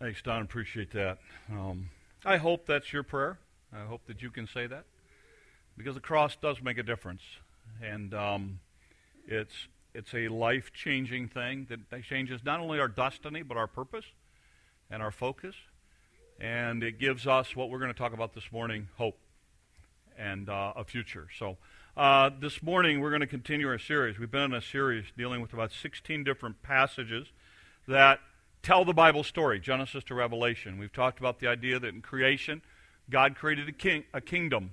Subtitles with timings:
[0.00, 0.42] Thanks, Don.
[0.42, 1.18] Appreciate that.
[1.50, 1.90] Um,
[2.24, 3.40] I hope that's your prayer.
[3.72, 4.84] I hope that you can say that
[5.76, 7.22] because the cross does make a difference,
[7.82, 8.60] and um,
[9.26, 14.04] it's it's a life changing thing that changes not only our destiny but our purpose
[14.88, 15.56] and our focus,
[16.38, 19.18] and it gives us what we're going to talk about this morning: hope
[20.16, 21.26] and uh, a future.
[21.36, 21.56] So.
[21.96, 24.20] Uh, this morning, we're going to continue our series.
[24.20, 27.26] We've been in a series dealing with about 16 different passages
[27.88, 28.20] that
[28.68, 30.78] tell the Bible story, Genesis to Revelation.
[30.78, 32.60] We've talked about the idea that in creation,
[33.08, 34.72] God created a, king, a kingdom,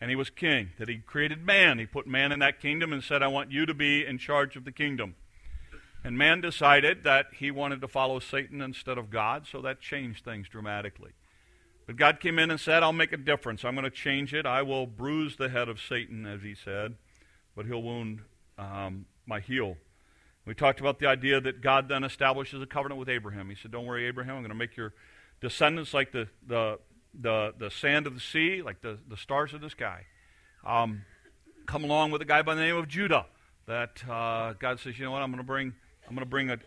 [0.00, 0.70] and he was king.
[0.78, 1.78] That he created man.
[1.78, 4.56] He put man in that kingdom and said, I want you to be in charge
[4.56, 5.16] of the kingdom.
[6.02, 10.24] And man decided that he wanted to follow Satan instead of God, so that changed
[10.24, 11.10] things dramatically.
[11.86, 13.66] But God came in and said, I'll make a difference.
[13.66, 14.46] I'm going to change it.
[14.46, 16.94] I will bruise the head of Satan, as he said,
[17.54, 18.22] but he'll wound
[18.56, 19.76] um, my heel.
[20.46, 23.50] We talked about the idea that God then establishes a covenant with Abraham.
[23.50, 24.94] He said, Don't worry, Abraham, I'm going to make your
[25.40, 26.78] descendants like the, the,
[27.12, 30.06] the, the sand of the sea, like the, the stars of the sky.
[30.64, 31.02] Um,
[31.66, 33.26] come along with a guy by the name of Judah.
[33.66, 35.74] That uh, God says, you know what, I'm going to bring,
[36.08, 36.58] I'm going to bring a,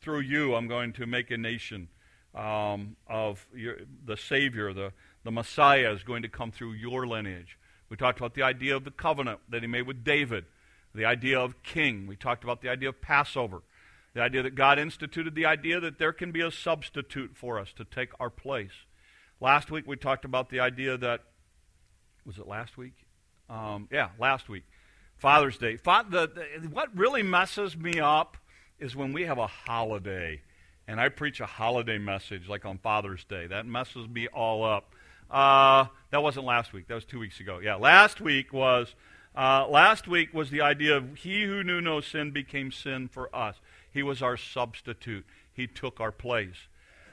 [0.00, 1.88] through you, I'm going to make a nation
[2.34, 7.56] um, of your, the Savior, the, the Messiah is going to come through your lineage.
[7.88, 10.46] We talked about the idea of the covenant that he made with David
[10.94, 12.06] the idea of king.
[12.06, 13.62] We talked about the idea of Passover,
[14.14, 17.72] the idea that God instituted the idea that there can be a substitute for us
[17.76, 18.72] to take our place.
[19.40, 21.20] Last week we talked about the idea that,
[22.26, 22.94] was it last week?
[23.48, 24.64] Um, yeah, last week.
[25.16, 25.76] Father's Day.
[25.76, 28.36] The, the, what really messes me up
[28.78, 30.42] is when we have a holiday
[30.88, 33.46] and I preach a holiday message like on Father's Day.
[33.46, 34.94] That messes me all up.
[35.30, 36.88] Uh, that wasn't last week.
[36.88, 37.60] That was two weeks ago.
[37.62, 38.94] Yeah, last week was
[39.38, 43.34] uh, last week was the idea of He who knew no sin became sin for
[43.34, 43.60] us.
[43.88, 46.66] He was our substitute, He took our place.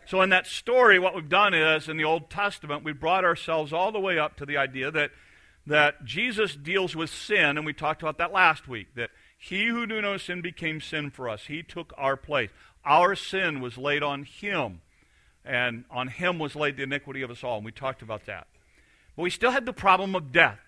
[0.07, 3.71] So, in that story, what we've done is, in the Old Testament, we've brought ourselves
[3.71, 5.11] all the way up to the idea that,
[5.67, 9.85] that Jesus deals with sin, and we talked about that last week, that He who
[9.85, 11.45] knew no sin became sin for us.
[11.45, 12.49] He took our place.
[12.83, 14.81] Our sin was laid on Him,
[15.43, 18.47] and on Him was laid the iniquity of us all, and we talked about that.
[19.15, 20.59] But we still had the problem of death.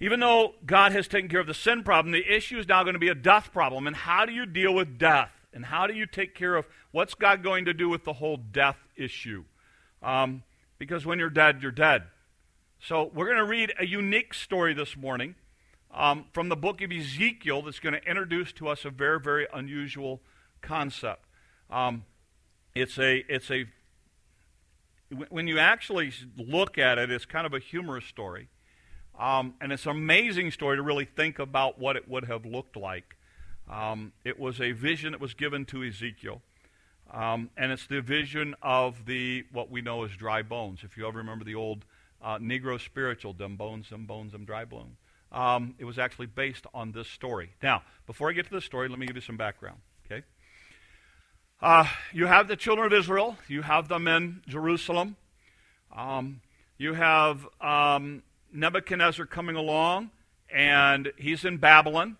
[0.00, 2.94] Even though God has taken care of the sin problem, the issue is now going
[2.94, 3.86] to be a death problem.
[3.86, 5.32] And how do you deal with death?
[5.52, 8.36] And how do you take care of what's God going to do with the whole
[8.36, 9.44] death issue?
[10.02, 10.44] Um,
[10.78, 12.04] because when you're dead, you're dead.
[12.80, 15.34] So we're going to read a unique story this morning
[15.92, 19.48] um, from the book of Ezekiel that's going to introduce to us a very, very
[19.52, 20.20] unusual
[20.60, 21.24] concept.
[21.70, 22.04] Um,
[22.74, 23.64] it's a, it's a,
[25.28, 28.48] when you actually look at it, it's kind of a humorous story.
[29.18, 32.76] Um, and it's an amazing story to really think about what it would have looked
[32.76, 33.16] like.
[33.68, 36.40] Um, it was a vision that was given to Ezekiel.
[37.10, 40.80] Um, and it's the vision of the what we know as dry bones.
[40.82, 41.84] If you ever remember the old
[42.22, 44.98] uh, Negro spiritual, "Them bones, them bones, them dry bones,"
[45.32, 47.50] um, it was actually based on this story.
[47.62, 49.78] Now, before I get to the story, let me give you some background.
[50.04, 50.22] Okay,
[51.62, 53.38] uh, you have the children of Israel.
[53.48, 55.16] You have them in Jerusalem.
[55.96, 56.42] Um,
[56.76, 58.22] you have um,
[58.52, 60.10] Nebuchadnezzar coming along,
[60.50, 62.16] and he's in Babylon.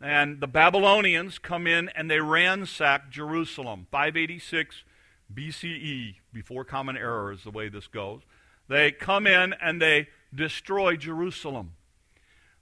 [0.00, 3.86] And the Babylonians come in and they ransack Jerusalem.
[3.90, 4.84] 586
[5.32, 8.22] BCE, before Common Era is the way this goes.
[8.68, 11.72] They come in and they destroy Jerusalem.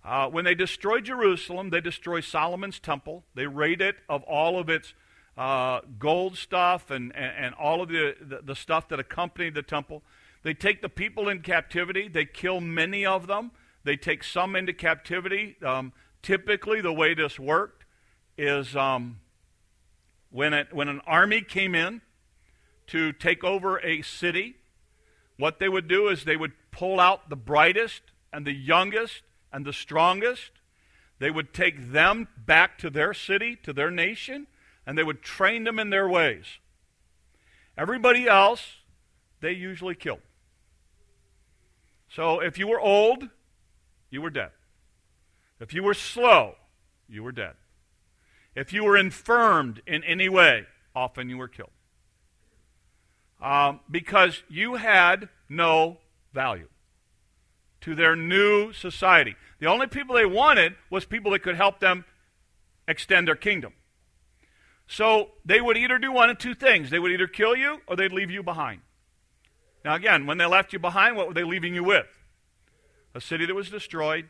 [0.05, 3.25] Uh, when they destroy Jerusalem, they destroy Solomon's temple.
[3.35, 4.95] They raid it of all of its
[5.37, 9.63] uh, gold stuff and, and, and all of the, the, the, stuff that accompanied the
[9.63, 10.03] temple.
[10.43, 13.53] They take the people in captivity, they kill many of them,
[13.85, 15.57] they take some into captivity.
[15.65, 17.85] Um, typically, the way this worked
[18.37, 19.21] is um,
[20.31, 22.01] when, it, when an army came in
[22.89, 24.57] to take over a city,
[25.39, 28.03] what they would do is they would pull out the brightest
[28.33, 30.51] and the youngest and the strongest.
[31.19, 34.49] They would take them back to their city, to their nation,
[34.87, 36.45] and they would train them in their ways.
[37.79, 38.79] Everybody else,
[39.41, 40.21] they usually killed.
[42.15, 43.29] So if you were old,
[44.11, 44.51] you were dead.
[45.61, 46.57] If you were slow,
[47.09, 47.55] you were dead.
[48.55, 51.71] If you were infirmed in any way, often you were killed.
[53.41, 55.99] Um, because you had no
[56.35, 56.69] value
[57.81, 59.35] to their new society.
[59.59, 62.05] The only people they wanted was people that could help them
[62.87, 63.73] extend their kingdom.
[64.87, 66.91] So they would either do one of two things.
[66.91, 68.83] They would either kill you or they'd leave you behind.
[69.85, 72.07] Now, again, when they left you behind, what were they leaving you with?
[73.15, 74.29] A city that was destroyed.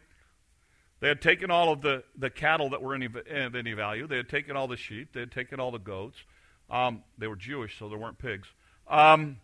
[1.01, 4.07] They had taken all of the, the cattle that were any, of any value.
[4.07, 5.13] They had taken all the sheep.
[5.13, 6.19] They had taken all the goats.
[6.71, 8.49] Um, they were Jewish, so there weren't pigs.
[8.89, 9.39] Um,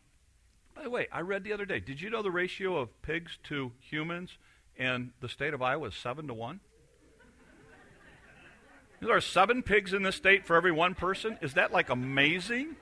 [0.75, 1.81] by the way, I read the other day.
[1.81, 4.39] Did you know the ratio of pigs to humans
[4.77, 6.61] in the state of Iowa is seven to one?
[9.01, 11.39] There are seven pigs in this state for every one person.
[11.41, 12.77] Is that like amazing?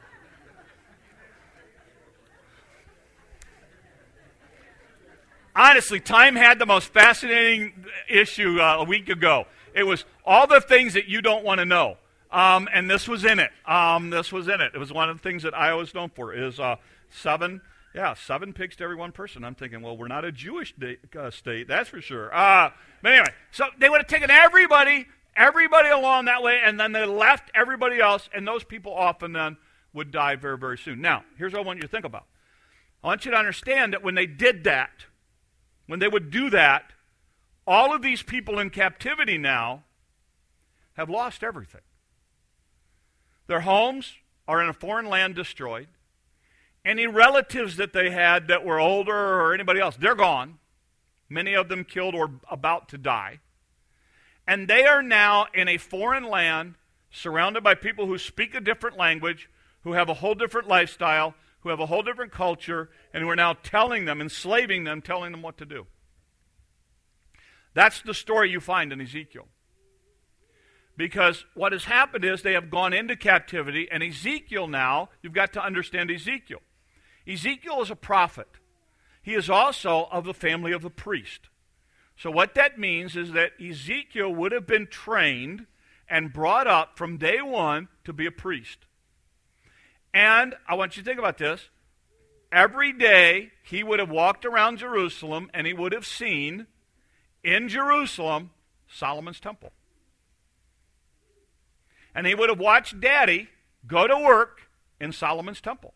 [5.58, 7.72] Honestly, Time had the most fascinating
[8.10, 9.46] issue uh, a week ago.
[9.72, 11.96] It was all the things that you don't want to know.
[12.30, 13.50] Um, and this was in it.
[13.64, 14.72] Um, this was in it.
[14.74, 16.76] It was one of the things that I was known for is uh,
[17.08, 17.62] seven,
[17.94, 19.44] yeah, seven pigs to every one person.
[19.44, 22.34] I'm thinking, well, we're not a Jewish day, uh, state, that's for sure.
[22.34, 22.68] Uh,
[23.00, 27.06] but anyway, so they would have taken everybody, everybody along that way, and then they
[27.06, 29.56] left everybody else, and those people often then
[29.94, 31.00] would die very, very soon.
[31.00, 32.26] Now, here's what I want you to think about.
[33.02, 35.06] I want you to understand that when they did that,
[35.86, 36.92] when they would do that,
[37.66, 39.84] all of these people in captivity now
[40.94, 41.80] have lost everything.
[43.46, 44.14] Their homes
[44.48, 45.88] are in a foreign land destroyed.
[46.84, 50.58] Any relatives that they had that were older or anybody else, they're gone.
[51.28, 53.40] Many of them killed or about to die.
[54.46, 56.74] And they are now in a foreign land
[57.10, 59.50] surrounded by people who speak a different language,
[59.82, 61.34] who have a whole different lifestyle,
[61.66, 65.32] who have a whole different culture, and who are now telling them, enslaving them, telling
[65.32, 65.84] them what to do.
[67.74, 69.48] That's the story you find in Ezekiel.
[70.96, 75.52] Because what has happened is they have gone into captivity, and Ezekiel now, you've got
[75.54, 76.60] to understand Ezekiel.
[77.26, 78.48] Ezekiel is a prophet.
[79.20, 81.48] He is also of the family of the priest.
[82.16, 85.66] So, what that means is that Ezekiel would have been trained
[86.08, 88.86] and brought up from day one to be a priest.
[90.16, 91.68] And I want you to think about this.
[92.50, 96.68] Every day he would have walked around Jerusalem and he would have seen
[97.44, 98.48] in Jerusalem
[98.88, 99.72] Solomon's temple.
[102.14, 103.50] And he would have watched daddy
[103.86, 105.92] go to work in Solomon's temple.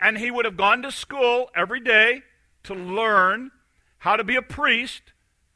[0.00, 2.22] And he would have gone to school every day
[2.62, 3.50] to learn
[3.98, 5.02] how to be a priest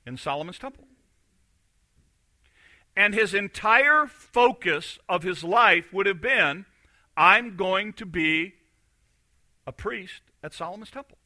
[0.05, 0.89] in Solomon's temple.
[2.97, 6.67] And his entire focus of his life would have been
[7.17, 8.55] I'm going to be
[9.67, 11.19] a priest at Solomon's temple.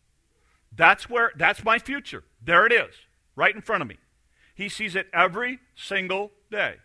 [0.75, 2.25] That's where that's my future.
[2.43, 2.95] There it is,
[3.35, 3.97] right in front of me.
[4.55, 6.77] He sees it every single day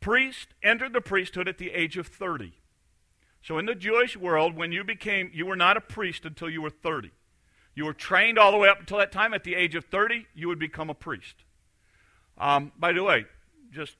[0.00, 2.54] priest entered the priesthood at the age of 30.
[3.42, 6.62] So in the Jewish world, when you became, you were not a priest until you
[6.62, 7.10] were 30.
[7.74, 9.32] You were trained all the way up until that time.
[9.32, 11.36] At the age of 30, you would become a priest.
[12.36, 13.26] Um, by the way,
[13.70, 13.96] just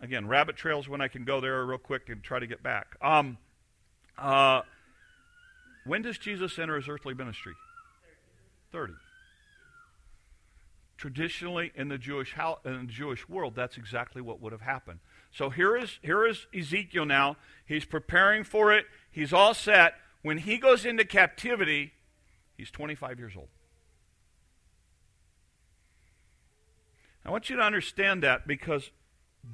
[0.00, 2.96] again, rabbit trails when I can go there real quick and try to get back.
[3.02, 3.38] Um,
[4.18, 4.62] uh,
[5.86, 7.54] when does Jesus enter his earthly ministry?
[8.72, 8.94] 30
[11.00, 15.00] traditionally in the Jewish in the Jewish world, that's exactly what would have happened.
[15.32, 17.38] So here is here is Ezekiel now.
[17.64, 18.84] He's preparing for it.
[19.10, 19.94] He's all set.
[20.20, 21.94] When he goes into captivity,
[22.54, 23.48] he's 25 years old.
[27.24, 28.90] I want you to understand that because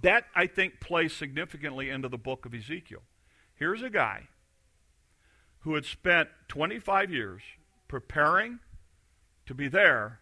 [0.03, 3.03] that I think plays significantly into the book of Ezekiel.
[3.55, 4.29] Here's a guy
[5.61, 7.43] who had spent 25 years
[7.88, 8.59] preparing
[9.47, 10.21] to be there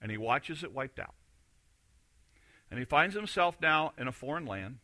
[0.00, 1.14] and he watches it wiped out.
[2.70, 4.78] And he finds himself now in a foreign land.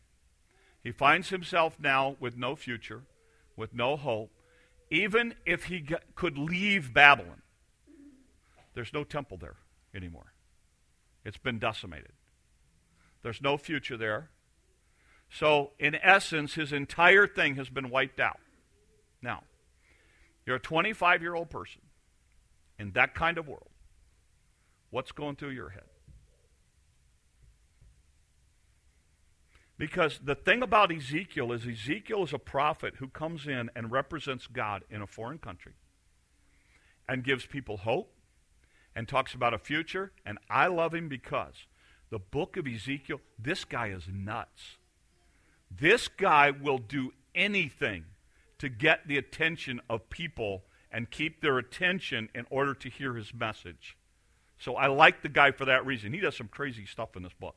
[0.83, 3.03] He finds himself now with no future,
[3.55, 4.31] with no hope.
[4.89, 7.41] Even if he could leave Babylon,
[8.73, 9.57] there's no temple there
[9.95, 10.33] anymore.
[11.23, 12.11] It's been decimated.
[13.21, 14.29] There's no future there.
[15.33, 18.39] So, in essence, his entire thing has been wiped out.
[19.19, 19.43] Now,
[20.45, 21.81] you're a 25 year old person
[22.77, 23.71] in that kind of world.
[24.91, 25.85] What's going through your head?
[29.79, 34.45] Because the thing about Ezekiel is Ezekiel is a prophet who comes in and represents
[34.45, 35.73] God in a foreign country
[37.09, 38.13] and gives people hope
[38.95, 40.11] and talks about a future.
[40.27, 41.65] And I love him because
[42.11, 44.77] the book of Ezekiel, this guy is nuts.
[45.79, 48.05] This guy will do anything
[48.59, 53.33] to get the attention of people and keep their attention in order to hear his
[53.33, 53.97] message.
[54.57, 56.13] So I like the guy for that reason.
[56.13, 57.55] He does some crazy stuff in this book,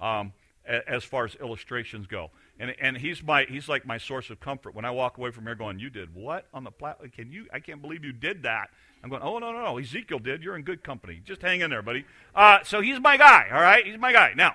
[0.00, 0.32] um,
[0.64, 2.30] as far as illustrations go.
[2.58, 5.44] And, and he's my he's like my source of comfort when I walk away from
[5.44, 7.10] here going, "You did what on the platform?
[7.10, 7.46] Can you?
[7.52, 8.70] I can't believe you did that."
[9.02, 10.42] I'm going, "Oh no no no, Ezekiel did.
[10.42, 11.20] You're in good company.
[11.24, 13.48] Just hang in there, buddy." Uh, so he's my guy.
[13.52, 14.32] All right, he's my guy.
[14.36, 14.54] Now,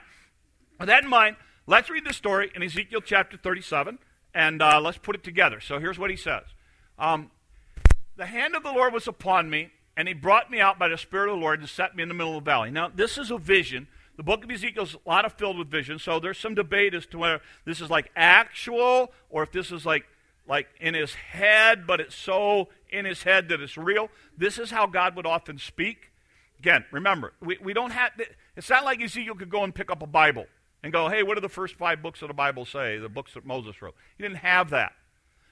[0.80, 1.36] with that in mind,
[1.68, 4.00] let's read the story in Ezekiel chapter 37,
[4.34, 5.60] and uh, let's put it together.
[5.60, 6.44] So here's what he says.
[6.98, 7.32] Um,
[8.16, 10.98] the hand of the Lord was upon me and he brought me out by the
[10.98, 12.72] Spirit of the Lord and set me in the middle of the valley.
[12.72, 13.88] Now, this is a vision.
[14.18, 16.94] the book of Ezekiel is a lot of filled with visions, so there's some debate
[16.94, 20.06] as to whether this is like actual or if this is like
[20.48, 24.10] like in his head, but it's so in his head that it's real.
[24.38, 26.12] This is how God would often speak.
[26.60, 28.12] Again, remember, we, we don't have,
[28.58, 30.48] it's not like Ezekiel could go and pick up a Bible
[30.84, 32.98] and go, hey, what do the first five books of the Bible say?
[32.98, 33.96] The books that Moses wrote.
[34.18, 34.94] He didn't have that.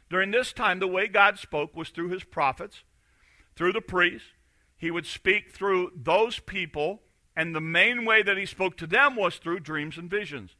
[0.09, 2.83] During this time, the way God spoke was through his prophets,
[3.55, 4.29] through the priests.
[4.75, 7.01] He would speak through those people,
[7.35, 10.55] and the main way that he spoke to them was through dreams and visions.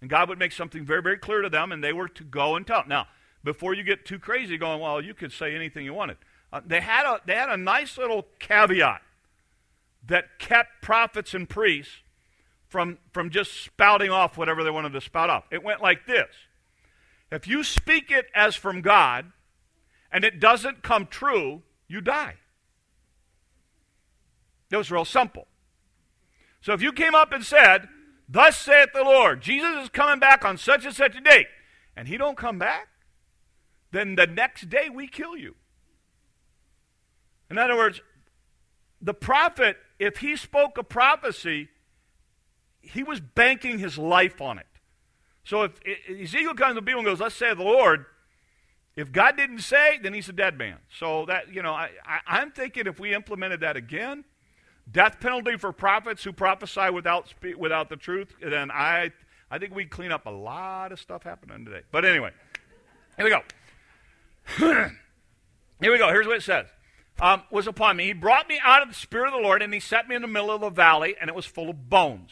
[0.00, 2.54] And God would make something very, very clear to them, and they were to go
[2.54, 2.84] and tell.
[2.86, 3.06] Now,
[3.42, 6.18] before you get too crazy going, well, you could say anything you wanted.
[6.52, 9.00] Uh, they, had a, they had a nice little caveat
[10.06, 12.02] that kept prophets and priests
[12.72, 15.44] from, from just spouting off whatever they wanted to spout off.
[15.52, 16.26] It went like this
[17.30, 19.30] If you speak it as from God
[20.10, 22.36] and it doesn't come true, you die.
[24.70, 25.46] It was real simple.
[26.62, 27.88] So if you came up and said,
[28.26, 31.48] Thus saith the Lord, Jesus is coming back on such and such a date,
[31.94, 32.88] and he don't come back,
[33.90, 35.56] then the next day we kill you.
[37.50, 38.00] In other words,
[39.02, 41.68] the prophet, if he spoke a prophecy,
[42.82, 44.66] he was banking his life on it.
[45.44, 48.06] So if, Ezekiel comes to people and goes, Let's say the Lord,
[48.94, 50.76] if God didn't say, then he's a dead man.
[50.98, 54.24] So that, you know, I, I, I'm thinking if we implemented that again,
[54.90, 59.12] death penalty for prophets who prophesy without, without the truth, then I,
[59.50, 61.82] I think we'd clean up a lot of stuff happening today.
[61.90, 62.30] But anyway,
[63.16, 63.42] here we go.
[65.80, 66.10] Here we go.
[66.10, 66.66] Here's what it says.
[67.20, 68.06] Um, was upon me.
[68.06, 70.22] He brought me out of the Spirit of the Lord, and he set me in
[70.22, 72.30] the middle of the valley, and it was full of bones.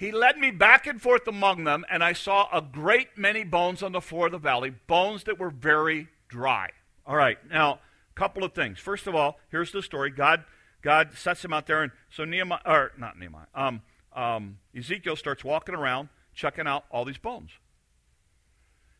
[0.00, 3.82] He led me back and forth among them, and I saw a great many bones
[3.82, 6.70] on the floor of the valley, bones that were very dry.
[7.06, 8.78] All right, now, a couple of things.
[8.78, 10.08] First of all, here's the story.
[10.08, 10.44] God,
[10.80, 13.82] God sets him out there, and so Nehemiah, or not Nehemiah, um,
[14.14, 17.50] um, Ezekiel starts walking around, checking out all these bones.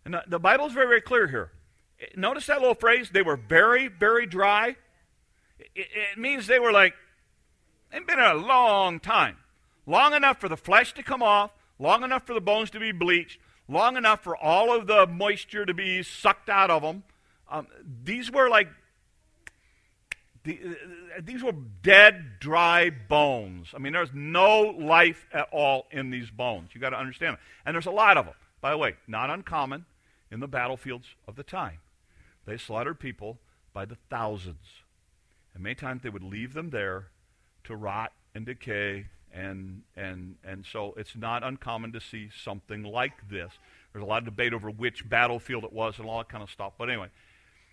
[0.04, 1.50] And the, the Bible is very, very clear here.
[2.14, 4.76] Notice that little phrase, they were very, very dry.
[5.58, 6.92] It, it means they were like,
[7.90, 9.38] they've been a long time.
[9.90, 12.92] Long enough for the flesh to come off, long enough for the bones to be
[12.92, 17.02] bleached, long enough for all of the moisture to be sucked out of them.
[17.50, 17.66] Um,
[18.04, 18.68] these were like,
[20.46, 20.52] uh,
[21.20, 23.70] these were dead, dry bones.
[23.74, 26.70] I mean, there's no life at all in these bones.
[26.72, 27.38] you got to understand.
[27.66, 28.34] And there's a lot of them.
[28.60, 29.86] By the way, not uncommon
[30.30, 31.78] in the battlefields of the time.
[32.46, 33.38] They slaughtered people
[33.72, 34.84] by the thousands.
[35.52, 37.08] And many times they would leave them there
[37.64, 39.06] to rot and decay.
[39.32, 43.52] And, and, and so it's not uncommon to see something like this.
[43.92, 46.50] There's a lot of debate over which battlefield it was and all that kind of
[46.50, 46.72] stuff.
[46.78, 47.08] But anyway,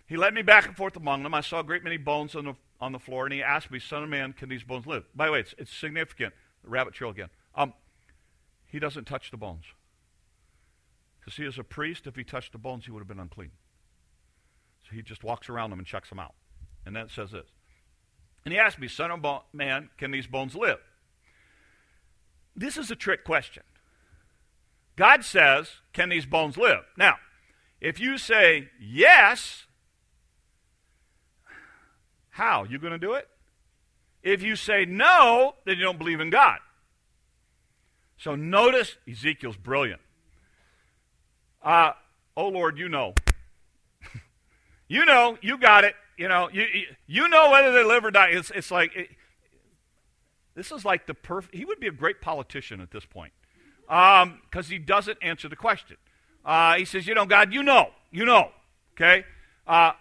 [0.06, 1.34] he led me back and forth among them.
[1.34, 3.78] I saw a great many bones on the, on the floor, and he asked me,
[3.78, 5.04] Son of man, can these bones live?
[5.14, 6.32] By the way, it's, it's significant.
[6.64, 7.28] Rabbit trail again.
[7.54, 7.72] Um,
[8.66, 9.64] he doesn't touch the bones.
[11.20, 13.50] Because he, is a priest, if he touched the bones, he would have been unclean.
[14.88, 16.34] So he just walks around them and checks them out.
[16.86, 17.46] And then it says this.
[18.44, 20.78] And he asked me, Son of man, can these bones live?
[22.58, 23.62] This is a trick question.
[24.96, 26.82] God says, Can these bones live?
[26.96, 27.16] Now,
[27.80, 29.66] if you say yes,
[32.30, 32.64] how?
[32.64, 33.28] You going to do it?
[34.24, 36.58] If you say no, then you don't believe in God.
[38.16, 40.00] So notice Ezekiel's brilliant.
[41.62, 41.92] Uh,
[42.36, 43.14] oh Lord, you know.
[44.90, 45.94] You know, you got it.
[46.16, 46.64] You know, you,
[47.06, 48.28] you know whether they live or die.
[48.30, 49.10] It's, it's like, it,
[50.58, 53.32] this is like the perfect, he would be a great politician at this point
[53.86, 55.96] because um, he doesn't answer the question.
[56.44, 58.50] Uh, he says, you know, God, you know, you know,
[58.94, 59.24] okay?
[59.68, 59.92] Uh,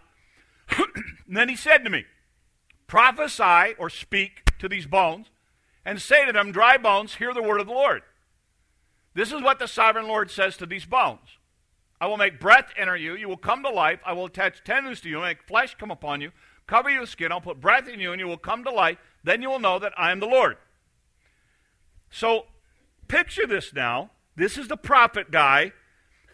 [1.27, 2.05] then he said to me,
[2.87, 5.27] prophesy or speak to these bones
[5.85, 8.01] and say to them, dry bones, hear the word of the Lord.
[9.13, 11.37] This is what the sovereign Lord says to these bones.
[12.01, 13.15] I will make breath enter you.
[13.15, 13.99] You will come to life.
[14.03, 16.31] I will attach tendons to you, make flesh come upon you,
[16.65, 17.31] cover you with skin.
[17.31, 18.97] I'll put breath in you, and you will come to life.
[19.27, 20.55] Then you will know that I am the Lord.
[22.09, 22.45] So,
[23.09, 24.11] picture this now.
[24.37, 25.73] This is the prophet guy,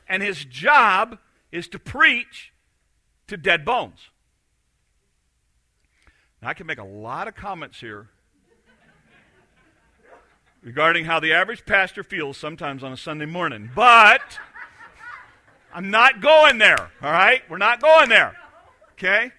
[0.07, 1.17] and his job
[1.51, 2.53] is to preach
[3.25, 4.09] to dead bones.
[6.39, 8.09] Now, I can make a lot of comments here
[10.61, 14.21] regarding how the average pastor feels sometimes on a Sunday morning, but.
[15.73, 17.41] I'm not going there, all right?
[17.49, 18.35] We're not going there,
[18.91, 19.31] okay?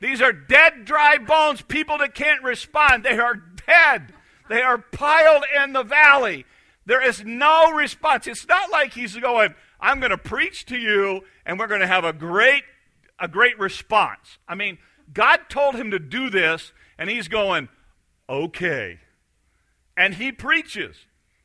[0.00, 3.04] These are dead, dry bones, people that can't respond.
[3.04, 4.12] They are dead.
[4.48, 6.46] They are piled in the valley.
[6.86, 8.26] There is no response.
[8.26, 11.86] It's not like he's going, I'm going to preach to you and we're going to
[11.86, 12.64] have a great
[13.22, 14.38] a great response.
[14.48, 14.78] I mean,
[15.12, 17.68] God told him to do this and he's going,
[18.30, 19.00] "Okay."
[20.00, 20.96] and he preaches.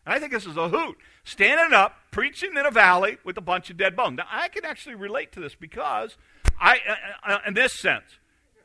[0.06, 0.98] And I think this is a hoot.
[1.26, 4.18] Standing up, preaching in a valley with a bunch of dead bones.
[4.18, 6.18] Now, I can actually relate to this because
[6.60, 8.06] I, uh, uh, in this sense,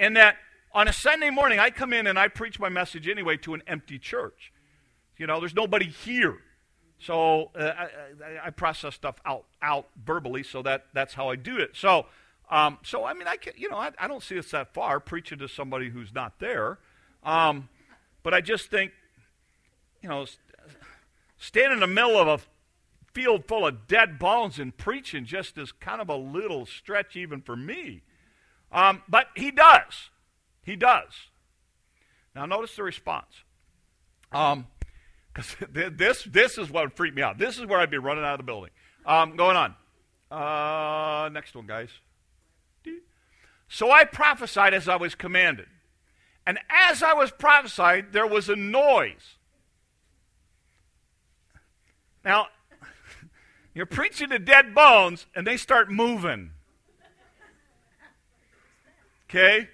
[0.01, 0.37] in that
[0.73, 3.63] on a Sunday morning, I come in and I preach my message anyway to an
[3.67, 4.53] empty church.
[5.19, 6.39] You know, there's nobody here.
[6.99, 11.57] So uh, I, I, process stuff out out verbally, so that that's how I do
[11.59, 11.71] it.
[11.75, 12.07] So,
[12.51, 15.01] um, so I mean, I can, you know, I, I, don't see us that far
[15.01, 16.79] preaching to somebody who's not there,
[17.23, 17.71] um,
[18.23, 18.93] but I just think,
[20.03, 20.27] you know,
[21.39, 22.41] standing in the middle of a
[23.15, 27.41] field full of dead bones and preaching just is kind of a little stretch even
[27.41, 28.03] for me.
[28.73, 30.11] Um, but he does.
[30.63, 31.13] He does.
[32.35, 33.45] Now, notice the response.
[34.33, 34.67] Um,
[35.33, 37.39] because this, this is what would freak me out.
[37.39, 38.71] This is where I'd be running out of the building.
[39.07, 39.75] Um, going on.
[40.31, 41.91] Uh, next one, guys.
[43.69, 45.67] So I prophesied as I was commanded.
[46.47, 49.37] And as I was prophesied, there was a noise.
[52.25, 52.49] Now,
[53.75, 56.51] you're preaching to dead bones, and they start moving.
[59.31, 59.69] Okay?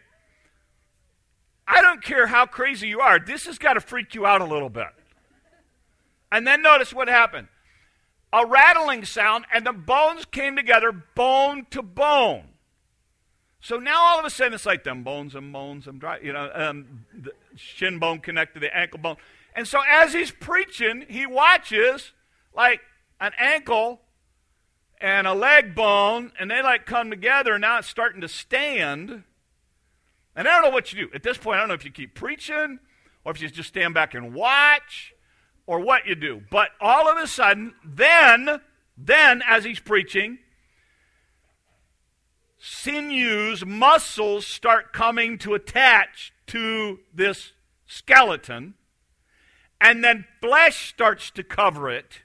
[1.67, 4.45] I don't care how crazy you are, this has got to freak you out a
[4.45, 4.89] little bit.
[6.31, 7.49] And then notice what happened
[8.33, 12.43] a rattling sound, and the bones came together, bone to bone.
[13.61, 16.33] So now all of a sudden it's like them bones and bones and dry, you
[16.33, 19.17] know, um, the shin bone connected to the ankle bone.
[19.55, 22.13] And so as he's preaching, he watches
[22.55, 22.81] like
[23.21, 24.03] an ankle
[25.01, 29.25] and a leg bone, and they like come together, and now it's starting to stand.
[30.37, 31.15] And I don't know what you do.
[31.15, 32.79] At this point, I don't know if you keep preaching
[33.25, 35.15] or if you just stand back and watch
[35.67, 36.43] or what you do.
[36.51, 38.61] But all of a sudden, then,
[38.99, 40.39] then as he's preaching,
[42.59, 47.53] sinews, muscles start coming to attach to this
[47.87, 48.75] skeleton,
[49.81, 52.23] and then flesh starts to cover it.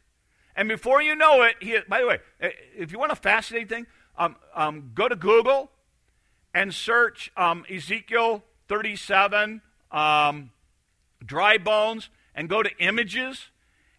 [0.55, 2.19] And before you know it, he, by the way,
[2.75, 3.87] if you want a fascinating thing,
[4.17, 5.71] um, um, go to Google
[6.53, 9.61] and search um, Ezekiel 37
[9.91, 10.51] um,
[11.25, 13.49] dry bones and go to images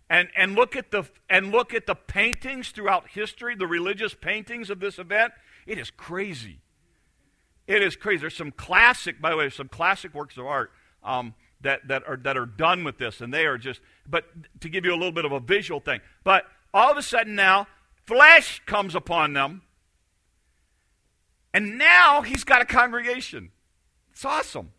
[0.09, 4.69] and, and look at the and look at the paintings throughout history, the religious paintings
[4.69, 5.33] of this event,
[5.67, 6.61] it is crazy.
[7.67, 8.21] It is crazy.
[8.21, 10.71] There's some classic, by the way, some classic works of art
[11.03, 13.81] um, that, that are that are done with this, and they are just.
[14.07, 14.25] But
[14.61, 17.35] to give you a little bit of a visual thing, but all of a sudden
[17.35, 17.67] now,
[18.07, 19.63] flesh comes upon them,
[21.55, 23.51] and now he's got a congregation.
[24.13, 24.73] It's awesome.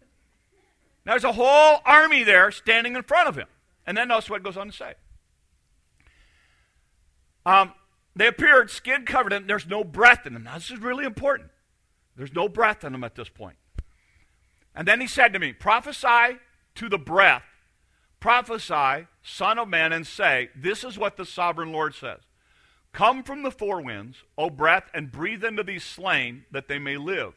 [1.06, 3.48] Now There's a whole army there standing in front of him.
[3.86, 4.94] And then notice what goes on to say.
[7.46, 7.74] Um,
[8.16, 10.44] they appeared skin covered, and there's no breath in them.
[10.44, 11.50] Now, this is really important.
[12.16, 13.58] There's no breath in them at this point.
[14.76, 16.40] And then he said to me, Prophesy
[16.76, 17.44] to the breath,
[18.20, 22.22] prophesy, Son of Man, and say, This is what the sovereign Lord says.
[22.94, 26.96] Come from the four winds, O breath, and breathe into these slain, that they may
[26.96, 27.34] live.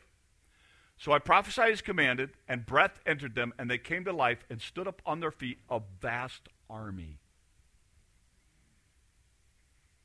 [0.98, 4.60] So I prophesied as commanded, and breath entered them, and they came to life and
[4.60, 7.18] stood up on their feet, a vast army.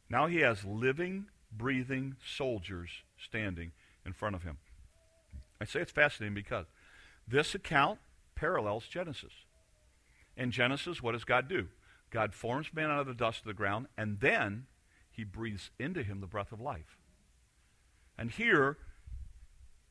[0.09, 3.71] Now he has living, breathing soldiers standing
[4.05, 4.57] in front of him.
[5.59, 6.65] I say it's fascinating because
[7.27, 7.99] this account
[8.35, 9.33] parallels Genesis.
[10.35, 11.67] In Genesis, what does God do?
[12.09, 14.65] God forms man out of the dust of the ground, and then
[15.11, 16.97] he breathes into him the breath of life.
[18.17, 18.77] And here,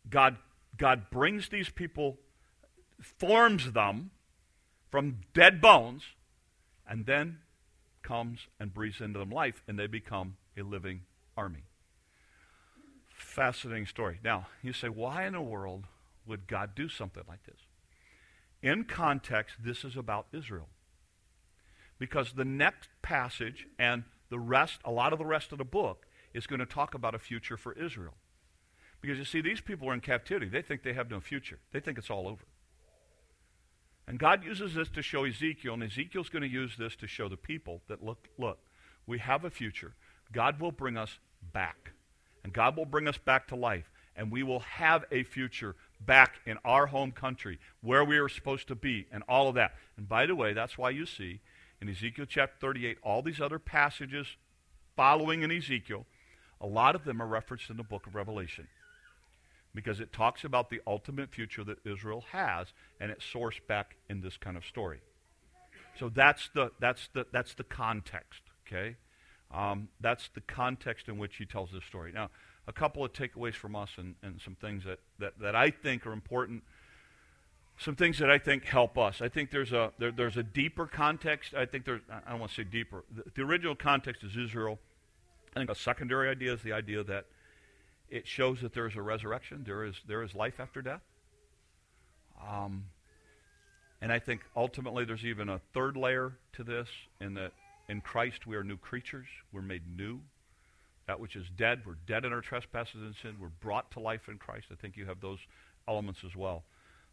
[0.09, 0.39] God
[0.77, 2.19] God brings these people,
[3.01, 4.11] forms them
[4.91, 6.03] from dead bones,
[6.89, 7.39] and then
[8.03, 11.03] comes and breathes into them life, and they become a living
[11.37, 11.65] army.
[13.15, 14.19] Fascinating story.
[14.25, 15.85] Now, you say, why in the world
[16.27, 17.61] would God do something like this?
[18.63, 20.69] In context, this is about Israel.
[21.99, 26.07] Because the next passage and the rest, a lot of the rest of the book,
[26.33, 28.15] is going to talk about a future for Israel.
[29.01, 30.49] Because you see, these people are in captivity.
[30.49, 32.45] They think they have no future, they think it's all over.
[34.07, 37.29] And God uses this to show Ezekiel, and Ezekiel's going to use this to show
[37.29, 38.59] the people that look, look,
[39.07, 39.95] we have a future.
[40.33, 41.19] God will bring us
[41.53, 41.93] back.
[42.43, 43.91] And God will bring us back to life.
[44.17, 48.67] And we will have a future back in our home country where we are supposed
[48.69, 49.75] to be and all of that.
[49.97, 51.41] And by the way, that's why you see
[51.81, 54.27] in Ezekiel chapter 38 all these other passages
[54.97, 56.07] following in Ezekiel.
[56.61, 58.69] A lot of them are referenced in the book of Revelation
[59.75, 64.21] because it talks about the ultimate future that Israel has, and it's sourced back in
[64.21, 65.01] this kind of story.
[65.99, 68.97] So that's the, that's the, that's the context, okay?
[69.53, 72.13] Um, that's the context in which he tells this story.
[72.13, 72.31] Now,
[72.67, 76.07] a couple of takeaways from us and, and some things that, that, that I think
[76.07, 76.63] are important
[77.81, 79.23] some things that I think help us.
[79.23, 81.55] I think there's a there, there's a deeper context.
[81.55, 83.05] I think there's I don't want to say deeper.
[83.11, 84.79] The, the, original context is Israel.
[85.57, 87.25] I think a secondary idea is the idea that
[88.11, 89.65] it shows that there is a resurrection.
[89.65, 91.01] There is there is life after death.
[92.47, 92.85] Um,
[94.03, 96.89] and I think ultimately there's even a third layer to this
[97.19, 97.53] in that
[97.89, 99.27] in Christ we are new creatures.
[99.53, 100.21] We're made new.
[101.07, 103.37] That which is dead, we're dead in our trespasses and sin.
[103.41, 104.67] We're brought to life in Christ.
[104.71, 105.39] I think you have those
[105.89, 106.63] elements as well.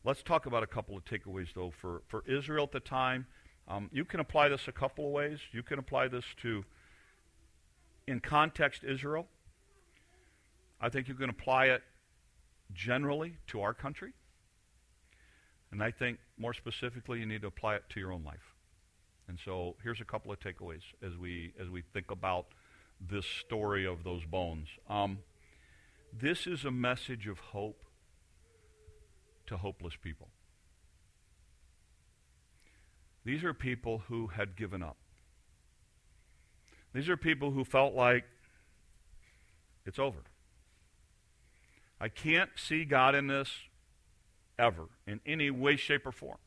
[0.04, 3.28] Let's talk about a couple of takeaways, though, for, for Israel at the time.
[3.68, 5.40] Um, you can apply this a couple of ways.
[5.52, 6.64] You can apply this to,
[8.08, 9.28] in context, Israel.
[10.80, 11.84] I think you can apply it
[12.74, 14.14] generally to our country.
[15.72, 18.54] And I think more specifically, you need to apply it to your own life.
[19.28, 22.48] And so here's a couple of takeaways as we as we think about
[23.02, 24.68] this story of those bones.
[24.90, 25.20] Um,
[26.14, 27.84] this is a message of hope
[29.48, 30.28] to hopeless people.
[33.26, 34.98] These are people who had given up.
[36.94, 38.24] These are people who felt like
[39.86, 40.20] it's over.
[42.00, 43.50] I can't see God in this
[44.58, 46.38] ever, in any way, shape, or form.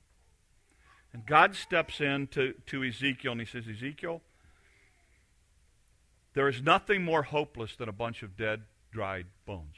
[1.13, 4.23] And God steps in to, to Ezekiel and he says, Ezekiel,
[6.35, 9.77] there is nothing more hopeless than a bunch of dead, dried bones.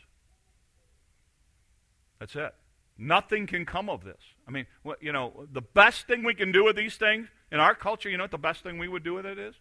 [2.18, 2.54] That's it.
[2.98, 4.20] Nothing can come of this.
[4.46, 4.66] I mean,
[5.00, 8.16] you know, the best thing we can do with these things in our culture, you
[8.16, 9.54] know what the best thing we would do with it is?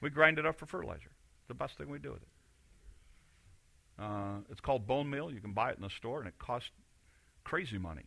[0.00, 1.10] We grind it up for fertilizer.
[1.48, 2.28] The best thing we do with it.
[4.02, 5.30] Uh, it's called bone meal.
[5.30, 6.70] You can buy it in the store, and it costs
[7.44, 8.06] crazy money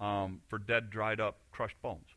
[0.00, 2.08] um, for dead, dried up, crushed bones.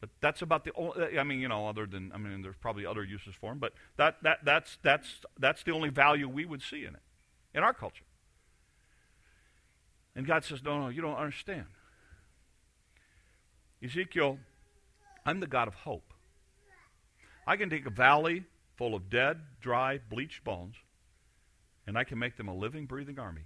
[0.00, 1.18] But that's about the only.
[1.18, 3.72] I mean, you know, other than I mean, there's probably other uses for them, but
[3.96, 7.02] that that that's that's that's the only value we would see in it,
[7.54, 8.04] in our culture.
[10.16, 11.66] And God says, No, no, you don't understand.
[13.82, 14.38] Ezekiel,
[15.26, 16.12] I'm the God of hope.
[17.46, 18.44] I can take a valley
[18.76, 20.76] full of dead, dry, bleached bones,
[21.86, 23.42] and I can make them a living, breathing army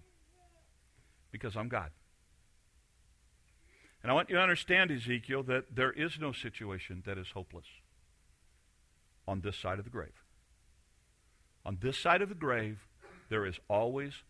[1.33, 1.91] because I'm God.
[4.03, 7.67] And I want you to understand, Ezekiel, that there is no situation that is hopeless
[9.27, 10.23] on this side of the grave.
[11.67, 12.87] On this side of the grave,
[13.29, 14.23] there is always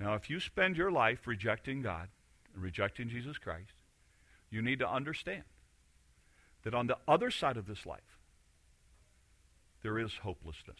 [0.00, 2.08] now, if you spend your life rejecting God
[2.56, 3.72] rejecting Jesus Christ,
[4.50, 5.44] you need to understand
[6.64, 8.18] that on the other side of this life,
[9.82, 10.78] there is hopelessness.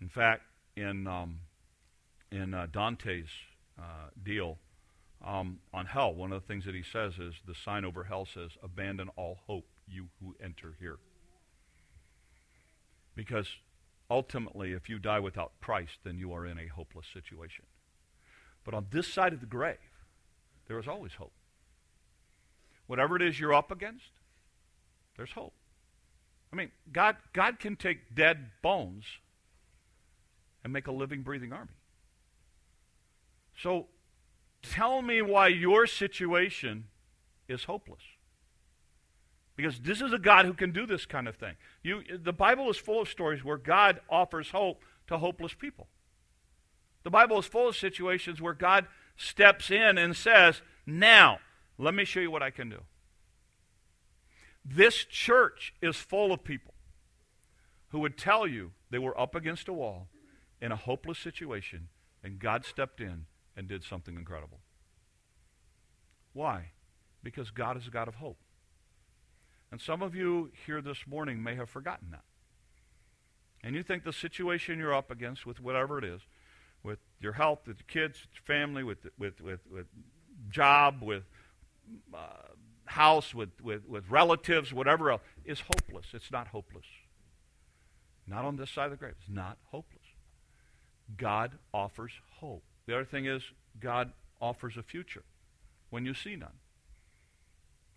[0.00, 0.42] In fact,
[0.76, 1.40] in, um,
[2.30, 3.28] in uh, Dante's
[3.78, 4.58] uh, deal
[5.24, 8.26] um, on hell, one of the things that he says is the sign over hell
[8.32, 10.98] says, Abandon all hope, you who enter here.
[13.14, 13.46] Because
[14.10, 17.64] ultimately, if you die without Christ, then you are in a hopeless situation.
[18.64, 19.76] But on this side of the grave,
[20.66, 21.32] there is always hope.
[22.86, 24.10] Whatever it is you're up against,
[25.16, 25.54] there's hope.
[26.52, 29.04] I mean, God, God can take dead bones
[30.64, 31.70] and make a living, breathing army.
[33.62, 33.86] So
[34.62, 36.86] tell me why your situation
[37.48, 38.02] is hopeless.
[39.56, 41.54] Because this is a God who can do this kind of thing.
[41.82, 45.88] You, the Bible is full of stories where God offers hope to hopeless people.
[47.02, 48.86] The Bible is full of situations where God
[49.16, 51.40] steps in and says, Now,
[51.78, 52.82] let me show you what I can do.
[54.64, 56.74] This church is full of people
[57.88, 60.08] who would tell you they were up against a wall
[60.60, 61.88] in a hopeless situation,
[62.22, 64.60] and God stepped in and did something incredible.
[66.32, 66.70] Why?
[67.22, 68.38] Because God is a God of hope.
[69.70, 72.24] And some of you here this morning may have forgotten that.
[73.62, 76.22] And you think the situation you're up against with whatever it is,
[76.82, 79.86] with your health, with your kids, with your family, with, with, with, with
[80.48, 81.24] job, with
[82.14, 82.18] uh,
[82.86, 86.06] house, with, with, with relatives, whatever else, is hopeless.
[86.12, 86.86] It's not hopeless.
[88.26, 89.14] Not on this side of the grave.
[89.20, 90.00] It's not hopeless.
[91.16, 92.64] God offers hope.
[92.86, 93.42] The other thing is,
[93.78, 95.22] God offers a future
[95.90, 96.58] when you see none.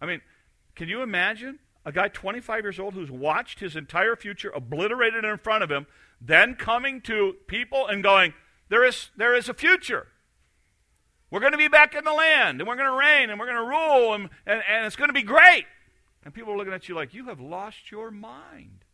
[0.01, 0.21] I mean,
[0.75, 5.37] can you imagine a guy 25 years old who's watched his entire future obliterated in
[5.37, 5.85] front of him,
[6.21, 8.33] then coming to people and going,
[8.69, 10.07] There is, there is a future.
[11.29, 13.47] We're going to be back in the land, and we're going to reign, and we're
[13.47, 15.65] going to rule, and, and, and it's going to be great.
[16.23, 18.85] And people are looking at you like, You have lost your mind.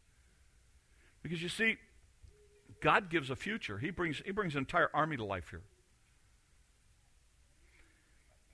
[1.22, 1.78] Because you see,
[2.82, 3.78] God gives a future.
[3.78, 5.62] He brings, he brings an entire army to life here.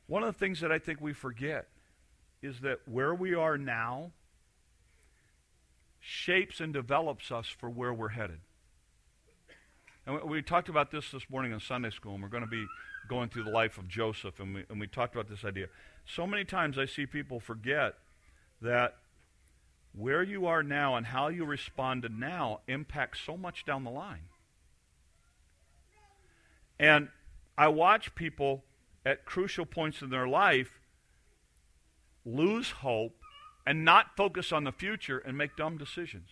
[0.07, 1.67] One of the things that I think we forget
[2.41, 4.11] is that where we are now
[6.07, 8.39] shapes and develops us for where we're headed.
[10.05, 12.65] And we talked about this this morning in Sunday school, and we're going to be
[13.09, 15.65] going through the life of Joseph, and we, and we talked about this idea.
[16.05, 17.95] So many times I see people forget
[18.61, 18.97] that
[19.93, 23.89] where you are now and how you respond to now impacts so much down the
[23.89, 24.29] line.
[26.79, 27.09] And
[27.57, 28.63] I watch people
[29.03, 30.79] at crucial points in their life
[32.25, 33.15] lose hope
[33.65, 36.29] and not focus on the future and make dumb decisions.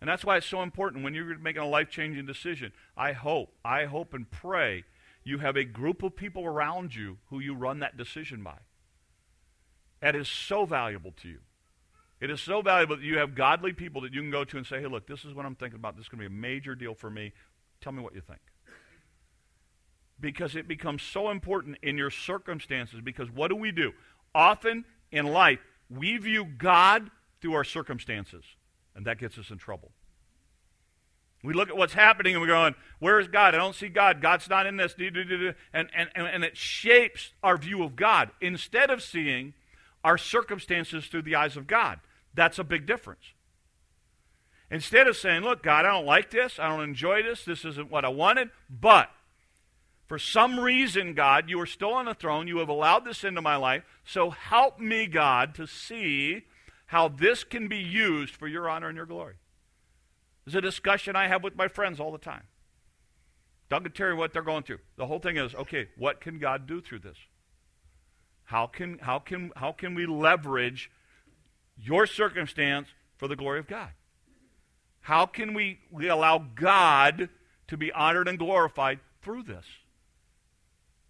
[0.00, 2.72] And that's why it's so important when you're making a life changing decision.
[2.96, 4.84] I hope, I hope and pray
[5.24, 8.58] you have a group of people around you who you run that decision by.
[10.00, 11.38] That is so valuable to you.
[12.20, 14.66] It is so valuable that you have godly people that you can go to and
[14.66, 15.96] say, hey, look, this is what I'm thinking about.
[15.96, 17.32] This is going to be a major deal for me.
[17.80, 18.40] Tell me what you think.
[20.20, 23.00] Because it becomes so important in your circumstances.
[23.02, 23.92] Because what do we do?
[24.34, 28.44] Often in life, we view God through our circumstances.
[28.94, 29.92] And that gets us in trouble.
[31.42, 33.54] We look at what's happening and we're going, Where is God?
[33.54, 34.22] I don't see God.
[34.22, 34.94] God's not in this.
[34.98, 39.52] And, and, and it shapes our view of God instead of seeing
[40.02, 42.00] our circumstances through the eyes of God.
[42.32, 43.32] That's a big difference.
[44.70, 46.58] Instead of saying, Look, God, I don't like this.
[46.58, 47.44] I don't enjoy this.
[47.44, 48.48] This isn't what I wanted.
[48.70, 49.10] But
[50.06, 52.46] for some reason, God, you are still on the throne.
[52.46, 53.84] You have allowed this into my life.
[54.04, 56.44] So help me, God, to see
[56.86, 59.36] how this can be used for your honor and your glory.
[60.46, 62.42] It's a discussion I have with my friends all the time.
[63.70, 64.80] Doug and Terry, what they're going through.
[64.96, 67.16] The whole thing is, okay, what can God do through this?
[68.44, 70.90] How can, how can, how can we leverage
[71.78, 73.88] your circumstance for the glory of God?
[75.00, 77.30] How can we, we allow God
[77.68, 79.64] to be honored and glorified through this?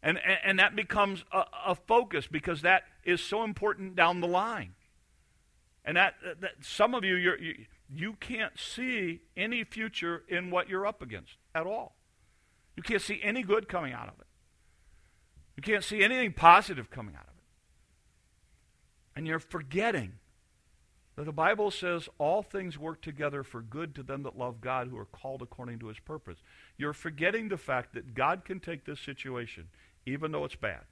[0.05, 4.75] And, and, that becomes a, a focus because that is so important down the line.
[5.83, 7.55] And that, that some of you, you
[7.93, 11.97] you can't see any future in what you're up against at all.
[12.77, 14.27] You can't see any good coming out of it.
[15.57, 17.43] You can't see anything positive coming out of it.
[19.17, 20.15] And you're forgetting
[21.17, 24.89] that the Bible says all things work together for good to them that love God
[24.89, 26.39] who are called according to his purpose.
[26.77, 29.69] You're forgetting the fact that God can take this situation,
[30.07, 30.83] even though it's bad,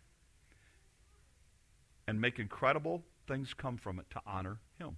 [2.06, 4.96] and make incredible things come from it to honor him.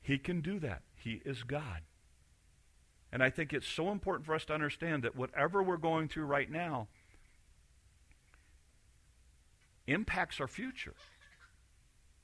[0.00, 0.82] He can do that.
[0.94, 1.82] He is God.
[3.12, 6.24] And I think it's so important for us to understand that whatever we're going through
[6.24, 6.88] right now
[9.86, 10.94] impacts our future.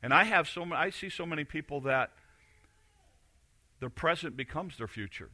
[0.02, 2.10] And I have so I see so many people that
[3.78, 5.30] their present becomes their future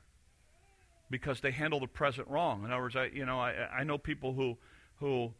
[1.11, 2.64] because they handle the present wrong.
[2.64, 4.57] In other words, I you know I, I know people who
[4.97, 5.33] who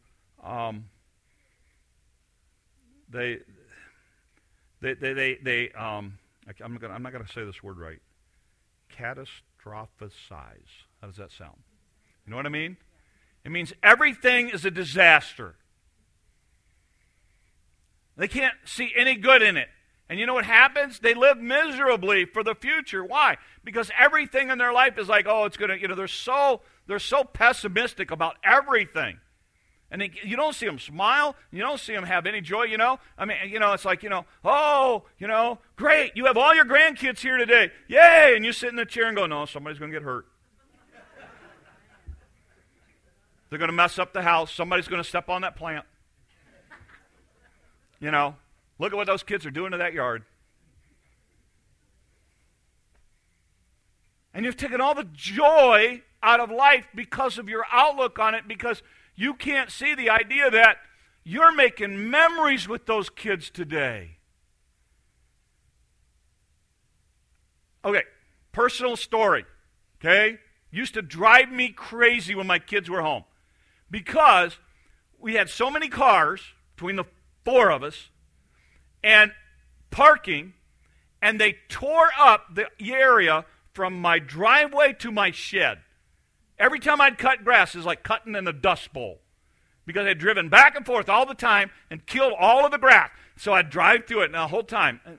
[0.42, 0.87] um,
[3.11, 3.38] they
[4.81, 6.18] they they they, they um,
[6.62, 8.00] I'm, gonna, I'm not going to say this word right.
[8.96, 10.00] Catastrophize.
[11.00, 11.59] How does that sound?
[12.24, 12.76] You know what I mean?
[13.44, 15.55] It means everything is a disaster.
[18.16, 19.68] They can't see any good in it.
[20.09, 21.01] And you know what happens?
[21.01, 23.05] They live miserably for the future.
[23.05, 23.38] Why?
[23.64, 26.61] Because everything in their life is like, oh, it's going to, you know, they're so,
[26.87, 29.19] they're so pessimistic about everything.
[29.90, 31.35] And they, you don't see them smile.
[31.51, 32.99] You don't see them have any joy, you know?
[33.19, 36.12] I mean, you know, it's like, you know, oh, you know, great.
[36.16, 37.71] You have all your grandkids here today.
[37.88, 38.35] Yay.
[38.37, 40.27] And you sit in the chair and go, no, somebody's going to get hurt.
[43.49, 44.53] They're going to mess up the house.
[44.53, 45.85] Somebody's going to step on that plant.
[48.01, 48.35] You know,
[48.79, 50.25] look at what those kids are doing to that yard.
[54.35, 58.47] And you've taken all the joy out of life because of your outlook on it,
[58.47, 58.83] because
[59.15, 60.77] you can't see the idea that
[61.25, 64.19] you're making memories with those kids today.
[67.85, 68.03] Okay,
[68.53, 69.47] personal story.
[70.01, 70.39] Okay?
[70.71, 73.25] Used to drive me crazy when my kids were home
[73.91, 74.59] because
[75.19, 76.43] we had so many cars
[76.75, 77.05] between the
[77.45, 78.11] four of us
[79.02, 79.32] and
[79.90, 80.54] parking,
[81.22, 85.78] and they tore up the area from my driveway to my shed.
[86.59, 89.20] Every time I'd cut grass, it was like cutting in a dust bowl
[89.85, 93.11] because I'd driven back and forth all the time and killed all of the grass.
[93.37, 95.00] So I'd drive through it the whole time.
[95.06, 95.12] Uh,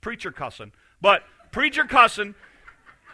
[0.00, 0.72] preacher cussing.
[1.00, 2.34] But preacher cussing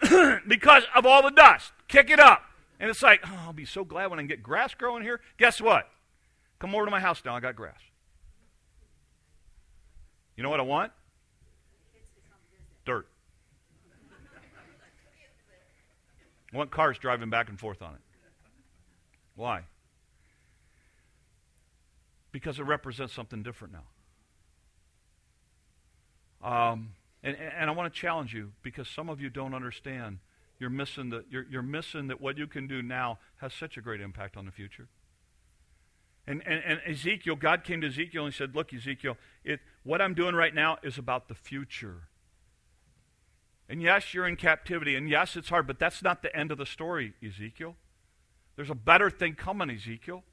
[0.48, 1.72] because of all the dust.
[1.88, 2.42] Kick it up.
[2.80, 5.20] And it's like, oh, I'll be so glad when I can get grass growing here.
[5.38, 5.88] Guess what?
[6.58, 7.36] Come over to my house now.
[7.36, 7.78] I got grass.
[10.36, 10.92] You know what I want?
[12.84, 13.06] Dirt.
[16.52, 18.00] I want cars driving back and forth on it.
[19.36, 19.62] Why?
[22.30, 23.74] Because it represents something different
[26.42, 26.48] now.
[26.48, 30.18] Um, And, and I want to challenge you because some of you don't understand.
[30.58, 33.80] You're missing, the, you're, you're missing that what you can do now has such a
[33.80, 34.88] great impact on the future.
[36.26, 40.14] And, and, and Ezekiel, God came to Ezekiel and said, Look, Ezekiel, it, what I'm
[40.14, 42.08] doing right now is about the future.
[43.68, 44.94] And yes, you're in captivity.
[44.94, 47.76] And yes, it's hard, but that's not the end of the story, Ezekiel.
[48.54, 50.24] There's a better thing coming, Ezekiel.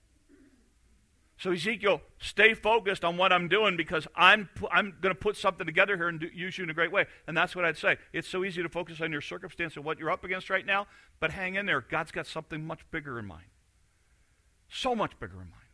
[1.37, 5.65] So, Ezekiel, stay focused on what I'm doing because I'm, I'm going to put something
[5.65, 7.05] together here and do, use you in a great way.
[7.27, 7.95] And that's what I'd say.
[8.11, 10.87] It's so easy to focus on your circumstance and what you're up against right now,
[11.21, 11.79] but hang in there.
[11.79, 13.45] God's got something much bigger in mind.
[14.67, 15.68] So much bigger in mind.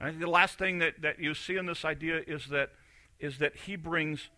[0.00, 2.70] I think the last thing that, that you see in this idea is that,
[3.18, 4.28] is that He brings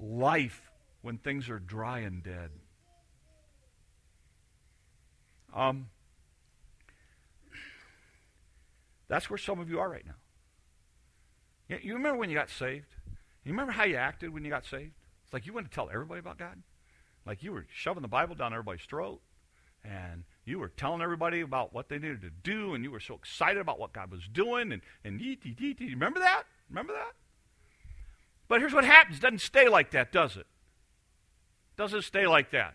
[0.00, 0.70] life
[1.02, 2.50] when things are dry and dead.
[5.54, 5.88] Um,
[9.08, 10.14] that's where some of you are right now.
[11.68, 12.94] You, you remember when you got saved?
[13.44, 14.92] You remember how you acted when you got saved?
[15.24, 16.62] It's like you went to tell everybody about God.
[17.26, 19.20] Like you were shoving the Bible down everybody's throat,
[19.84, 23.14] and you were telling everybody about what they needed to do, and you were so
[23.14, 25.90] excited about what God was doing, and and yee, yee, yee, yee.
[25.90, 26.44] remember that?
[26.68, 27.12] Remember that?
[28.48, 30.46] But here's what happens: it doesn't stay like that, does it?
[31.76, 32.74] Doesn't stay like that.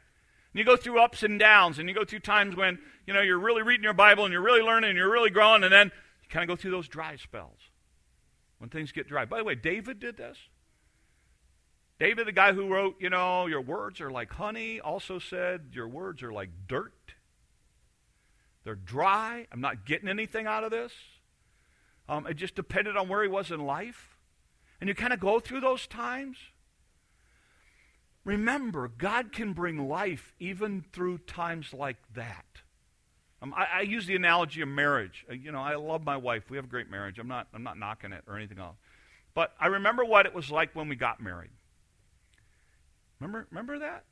[0.54, 3.22] And you go through ups and downs, and you go through times when you know
[3.22, 5.92] you're really reading your Bible and you're really learning and you're really growing, and then
[6.24, 7.60] you kind of go through those dry spells
[8.60, 9.26] when things get dry.
[9.26, 10.38] By the way, David did this.
[12.00, 15.88] David, the guy who wrote, you know, your words are like honey, also said your
[15.88, 17.07] words are like dirt.
[18.68, 19.48] They're dry.
[19.50, 20.92] I'm not getting anything out of this.
[22.10, 24.18] Um, it just depended on where he was in life.
[24.82, 26.36] And you kind of go through those times.
[28.26, 32.44] Remember, God can bring life even through times like that.
[33.42, 35.26] Um, I, I, use the analogy of marriage.
[35.30, 36.50] Uh, you know, I love my wife.
[36.50, 37.20] We have a great marriage.
[37.20, 38.76] I'm not, I'm not knocking it or anything else.
[39.34, 41.52] But I remember what it was like when we got married.
[43.22, 44.04] Remember, remember that?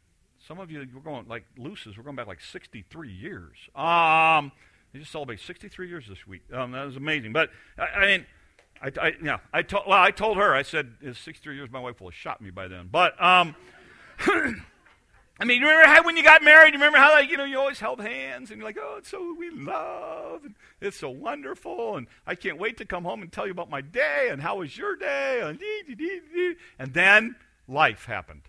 [0.47, 1.97] Some of you, we're going like looses.
[1.97, 3.57] We're going back like 63 years.
[3.75, 4.51] Um,
[4.93, 6.41] they just celebrate 63 years this week.
[6.53, 7.33] Um, that was amazing.
[7.33, 8.25] But I, I mean,
[8.81, 10.53] I, I, yeah, I told, well, I told her.
[10.53, 12.89] I said, "It's 63 years." My wife will have shot me by then.
[12.91, 13.55] But um,
[15.39, 17.45] I mean, you remember how when you got married, you remember how like, you know
[17.45, 21.09] you always held hands and you're like, oh, it's so we love and it's so
[21.09, 24.41] wonderful and I can't wait to come home and tell you about my day and
[24.41, 25.59] how was your day and
[26.79, 27.35] and then
[27.67, 28.43] life happened.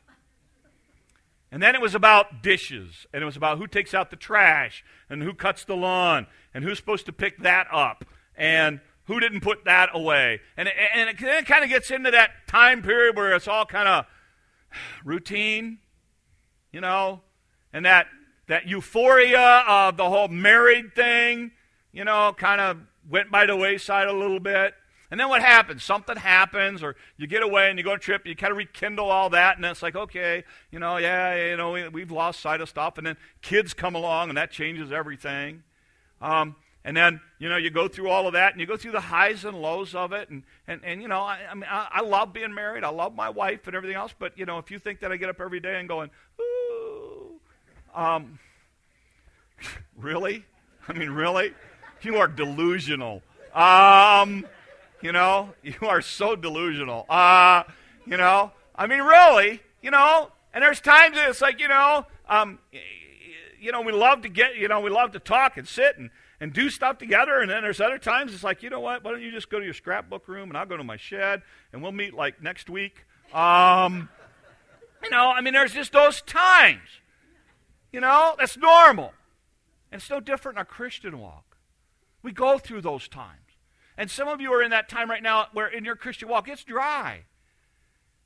[1.52, 4.84] And then it was about dishes and it was about who takes out the trash
[5.08, 8.04] and who cuts the lawn and who's supposed to pick that up
[8.36, 10.40] and who didn't put that away.
[10.56, 13.88] And and it, it kind of gets into that time period where it's all kind
[13.88, 14.06] of
[15.04, 15.78] routine,
[16.72, 17.22] you know,
[17.72, 18.08] and that
[18.48, 21.52] that euphoria of the whole married thing,
[21.92, 22.78] you know, kind of
[23.08, 24.74] went by the wayside a little bit.
[25.10, 25.84] And then what happens?
[25.84, 28.56] Something happens, or you get away and you go on a trip, you kind of
[28.56, 32.40] rekindle all that, and it's like, okay, you know, yeah, you know, we, have lost
[32.40, 32.98] sight of stuff.
[32.98, 35.62] And then kids come along, and that changes everything.
[36.20, 38.92] Um, and then, you know, you go through all of that and you go through
[38.92, 40.30] the highs and lows of it.
[40.30, 42.84] And, and, and you know, I, I mean, I, I love being married.
[42.84, 44.14] I love my wife and everything else.
[44.16, 47.40] But, you know, if you think that I get up every day and going, ooh,
[47.92, 48.38] um,
[49.98, 50.44] really?
[50.86, 51.54] I mean, really?
[52.02, 53.20] You are delusional.
[53.52, 54.46] Um,
[55.00, 57.06] you know, you are so delusional.
[57.08, 57.64] Uh,
[58.06, 62.58] you know, I mean, really, you know, and there's times it's like, you know, um,
[63.60, 66.10] you know, we love to get, you know, we love to talk and sit and,
[66.40, 67.40] and do stuff together.
[67.40, 69.04] And then there's other times it's like, you know what?
[69.04, 71.42] Why don't you just go to your scrapbook room and I'll go to my shed
[71.72, 73.04] and we'll meet like next week.
[73.34, 74.08] Um,
[75.02, 76.88] you know, I mean, there's just those times.
[77.92, 79.12] You know, that's normal.
[79.90, 81.56] And it's no different in our Christian walk.
[82.22, 83.45] We go through those times.
[83.96, 86.48] And some of you are in that time right now where in your Christian walk
[86.48, 87.24] it's dry.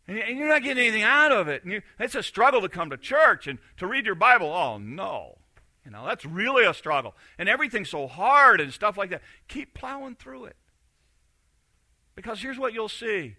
[0.08, 1.62] And you're not getting anything out of it.
[1.62, 4.48] And you, it's a struggle to come to church and to read your Bible.
[4.48, 5.38] Oh, no.
[5.84, 7.14] You know, that's really a struggle.
[7.38, 9.22] And everything's so hard and stuff like that.
[9.46, 10.56] Keep plowing through it.
[12.16, 13.36] Because here's what you'll see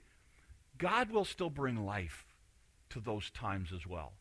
[0.77, 2.25] God will still bring life
[2.89, 4.13] to those times as well.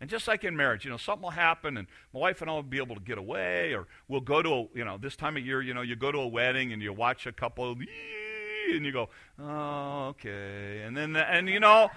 [0.00, 2.54] And just like in marriage, you know, something will happen and my wife and I
[2.54, 5.36] will be able to get away or we'll go to, a, you know, this time
[5.36, 8.84] of year, you know, you go to a wedding and you watch a couple and
[8.84, 9.08] you go,
[9.38, 10.82] oh, okay.
[10.82, 11.90] And then, and you know,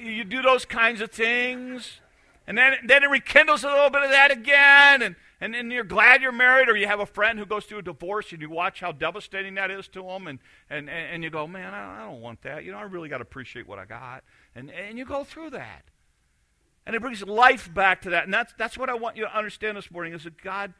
[0.00, 2.00] you do those kinds of things
[2.48, 5.02] and then, then it rekindles a little bit of that again.
[5.02, 7.80] And, and then you're glad you're married, or you have a friend who goes through
[7.80, 10.26] a divorce and you watch how devastating that is to them.
[10.26, 10.38] And,
[10.70, 12.64] and, and you go, man, I don't want that.
[12.64, 14.24] You know, I really got to appreciate what I got.
[14.56, 15.82] And, and you go through that.
[16.88, 18.24] And it brings life back to that.
[18.24, 20.72] And that's, that's what I want you to understand this morning is that God,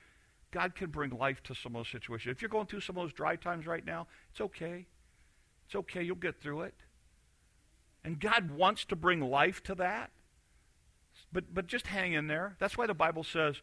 [0.51, 2.35] God can bring life to some of those situations.
[2.35, 4.87] If you're going through some of those dry times right now, it's okay.
[5.67, 6.03] It's okay.
[6.03, 6.75] You'll get through it.
[8.03, 10.11] And God wants to bring life to that.
[11.31, 12.57] But, but just hang in there.
[12.59, 13.57] That's why the Bible says,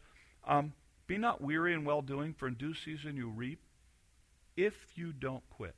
[0.46, 0.72] um,
[1.08, 3.58] Be not weary in well doing, for in due season you reap
[4.56, 5.74] if you don't quit.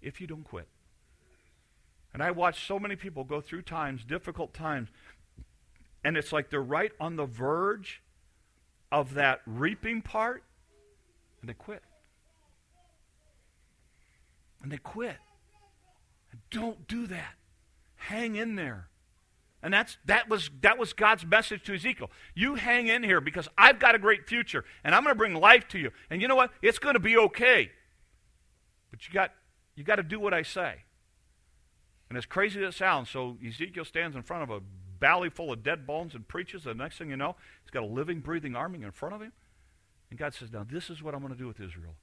[0.00, 0.66] If you don't quit.
[2.12, 4.88] And I watch so many people go through times, difficult times,
[6.04, 8.02] and it's like they're right on the verge
[8.90, 10.42] of that reaping part,
[11.40, 11.82] and they quit.
[14.62, 15.16] And they quit.
[16.50, 17.34] Don't do that.
[17.96, 18.88] Hang in there.
[19.62, 22.10] And that's that was that was God's message to Ezekiel.
[22.34, 25.34] You hang in here because I've got a great future and I'm going to bring
[25.34, 25.92] life to you.
[26.10, 26.50] And you know what?
[26.62, 27.70] It's going to be okay.
[28.90, 29.32] But you got
[29.76, 30.82] you got to do what I say.
[32.12, 34.60] And as crazy as it sounds, so Ezekiel stands in front of a
[35.00, 36.66] valley full of dead bones and preaches.
[36.66, 39.22] And the next thing you know, he's got a living, breathing army in front of
[39.22, 39.32] him.
[40.10, 41.94] And God says, Now, this is what I'm going to do with Israel.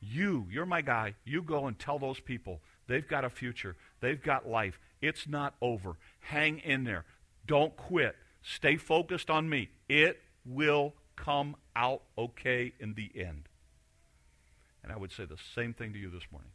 [0.00, 1.16] You, you're my guy.
[1.24, 4.78] You go and tell those people they've got a future, they've got life.
[5.00, 5.96] It's not over.
[6.20, 7.04] Hang in there.
[7.44, 8.14] Don't quit.
[8.40, 9.70] Stay focused on me.
[9.88, 13.48] It will come out okay in the end.
[14.84, 16.52] And I would say the same thing to you this morning.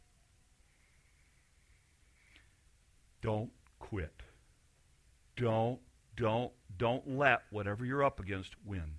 [3.28, 4.22] Don't quit.
[5.36, 5.80] Don't,
[6.16, 8.94] don't, don't let whatever you're up against win.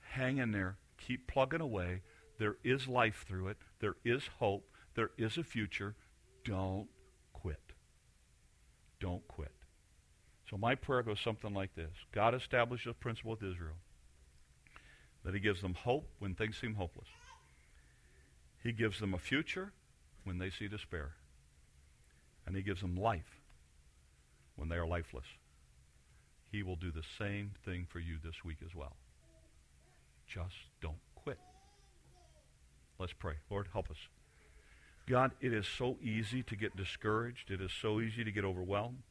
[0.00, 0.78] Hang in there.
[0.98, 2.02] Keep plugging away.
[2.40, 3.58] There is life through it.
[3.78, 4.68] There is hope.
[4.96, 5.94] There is a future.
[6.44, 6.88] Don't
[7.32, 7.74] quit.
[8.98, 9.52] Don't quit.
[10.50, 13.76] So my prayer goes something like this God establishes a principle with Israel
[15.24, 17.06] that He gives them hope when things seem hopeless.
[18.64, 19.72] He gives them a future
[20.24, 21.14] when they see despair.
[22.46, 23.40] And He gives them life
[24.56, 25.26] when they are lifeless.
[26.50, 28.96] He will do the same thing for you this week as well.
[30.26, 31.38] Just don't quit.
[32.98, 33.34] Let's pray.
[33.50, 33.96] Lord, help us.
[35.08, 37.50] God, it is so easy to get discouraged.
[37.50, 39.02] It is so easy to get overwhelmed.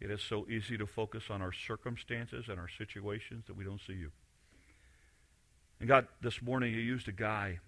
[0.00, 3.80] It is so easy to focus on our circumstances and our situations that we don't
[3.80, 4.10] see you.
[5.80, 7.58] And God, this morning you used a guy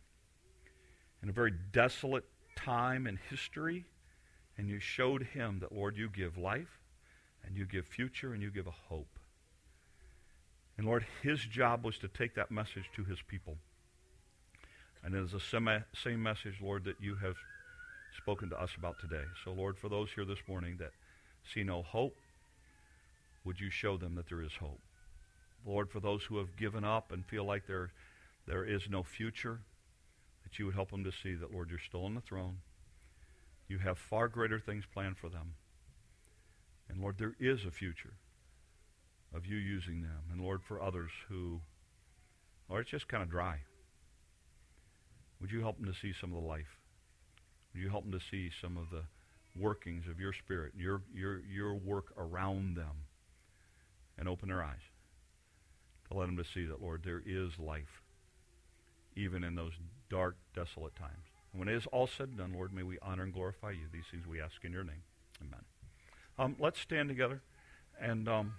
[1.23, 2.25] in a very desolate
[2.57, 3.85] time in history,
[4.61, 6.81] and you showed him that, Lord, you give life,
[7.47, 9.19] and you give future, and you give a hope.
[10.77, 13.57] And Lord, his job was to take that message to his people.
[15.03, 15.41] And it is the
[15.95, 17.37] same message, Lord, that you have
[18.19, 19.25] spoken to us about today.
[19.43, 20.91] So, Lord, for those here this morning that
[21.55, 22.19] see no hope,
[23.47, 24.83] would you show them that there is hope?
[25.65, 27.93] Lord, for those who have given up and feel like there,
[28.47, 29.61] there is no future,
[30.43, 32.59] that you would help them to see that, Lord, you're still on the throne.
[33.71, 35.55] You have far greater things planned for them.
[36.89, 38.15] And Lord, there is a future
[39.33, 40.25] of you using them.
[40.33, 41.61] And Lord, for others who,
[42.69, 43.61] Lord, it's just kind of dry.
[45.41, 46.81] Would you help them to see some of the life?
[47.73, 49.05] Would you help them to see some of the
[49.57, 53.05] workings of your spirit, your, your, your work around them,
[54.19, 54.83] and open their eyes
[56.11, 58.03] to let them to see that, Lord, there is life,
[59.15, 59.75] even in those
[60.11, 61.30] dark, desolate times.
[61.53, 63.87] When it is all said and done, Lord, may we honor and glorify you.
[63.93, 65.03] These things we ask in your name.
[65.41, 65.65] Amen.
[66.39, 67.43] Um, let's stand together
[68.01, 68.29] and...
[68.29, 68.55] Um,